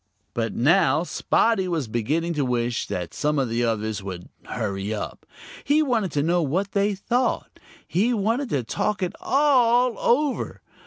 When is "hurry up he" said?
4.45-5.83